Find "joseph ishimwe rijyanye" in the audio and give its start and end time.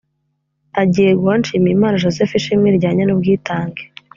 2.03-3.03